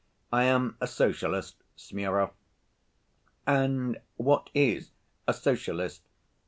[0.33, 2.31] I am a Socialist, Smurov."
[3.45, 4.89] "And what is
[5.27, 6.01] a Socialist?"